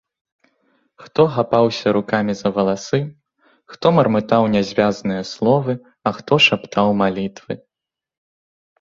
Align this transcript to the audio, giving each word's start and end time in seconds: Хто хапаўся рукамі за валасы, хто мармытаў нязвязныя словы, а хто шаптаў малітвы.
Хто 1.03 1.21
хапаўся 1.35 1.87
рукамі 1.97 2.33
за 2.39 2.49
валасы, 2.57 3.01
хто 3.75 3.87
мармытаў 3.99 4.43
нязвязныя 4.57 5.23
словы, 5.37 5.73
а 6.07 6.19
хто 6.19 6.33
шаптаў 6.51 6.87
малітвы. 7.05 7.53